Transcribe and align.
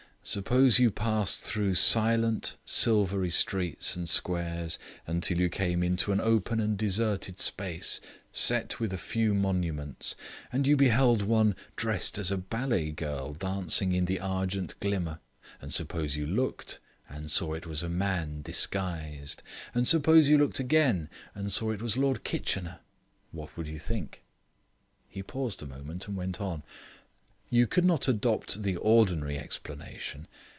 Suppose 0.23 0.77
you 0.77 0.91
passed 0.91 1.41
through 1.41 1.73
silent, 1.73 2.55
silvery 2.63 3.31
streets 3.31 3.95
and 3.95 4.07
squares 4.07 4.77
until 5.07 5.39
you 5.39 5.49
came 5.49 5.81
into 5.81 6.11
an 6.11 6.19
open 6.21 6.59
and 6.59 6.77
deserted 6.77 7.39
space, 7.39 7.99
set 8.31 8.79
with 8.79 8.93
a 8.93 8.99
few 8.99 9.33
monuments, 9.33 10.13
and 10.53 10.67
you 10.67 10.77
beheld 10.77 11.23
one 11.23 11.55
dressed 11.75 12.19
as 12.19 12.29
a 12.31 12.37
ballet 12.37 12.91
girl 12.91 13.33
dancing 13.33 13.93
in 13.93 14.05
the 14.05 14.19
argent 14.19 14.79
glimmer. 14.79 15.19
And 15.59 15.73
suppose 15.73 16.15
you 16.15 16.27
looked, 16.27 16.79
and 17.09 17.31
saw 17.31 17.53
it 17.55 17.65
was 17.65 17.81
a 17.81 17.89
man 17.89 18.43
disguised. 18.43 19.41
And 19.73 19.87
suppose 19.87 20.29
you 20.29 20.37
looked 20.37 20.59
again, 20.59 21.09
and 21.33 21.51
saw 21.51 21.71
it 21.71 21.81
was 21.81 21.97
Lord 21.97 22.23
Kitchener. 22.23 22.81
What 23.31 23.57
would 23.57 23.67
you 23.67 23.79
think?" 23.79 24.21
He 25.09 25.23
paused 25.23 25.63
a 25.63 25.65
moment, 25.65 26.07
and 26.07 26.15
went 26.15 26.39
on: 26.39 26.61
"You 27.53 27.67
could 27.67 27.83
not 27.83 28.07
adopt 28.07 28.63
the 28.63 28.77
ordinary 28.77 29.37
explanation. 29.37 30.25